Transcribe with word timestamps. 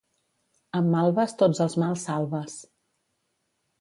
Amb 0.79 0.89
malves 0.95 1.37
tots 1.41 1.63
els 1.67 1.77
mals 1.83 2.07
salves. 2.09 2.57